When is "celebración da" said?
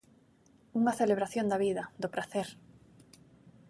1.01-1.61